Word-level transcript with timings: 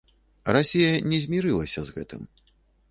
Расія 0.57 0.89
не 1.11 1.21
змірылася 1.27 1.81
з 1.87 2.01
гэтым. 2.01 2.29